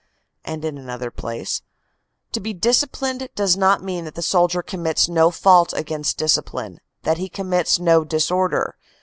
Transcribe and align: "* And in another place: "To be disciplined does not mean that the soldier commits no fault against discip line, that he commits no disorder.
"* 0.25 0.33
And 0.43 0.65
in 0.65 0.79
another 0.79 1.11
place: 1.11 1.61
"To 2.31 2.39
be 2.39 2.55
disciplined 2.55 3.29
does 3.35 3.55
not 3.55 3.83
mean 3.83 4.05
that 4.05 4.15
the 4.15 4.23
soldier 4.23 4.63
commits 4.63 5.07
no 5.07 5.29
fault 5.29 5.73
against 5.73 6.17
discip 6.17 6.55
line, 6.55 6.79
that 7.03 7.19
he 7.19 7.29
commits 7.29 7.77
no 7.77 8.03
disorder. 8.03 8.77